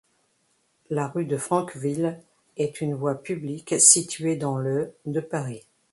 [0.89, 2.19] La rue de Franqueville
[2.57, 5.61] est une voie publique située dans le de Paris.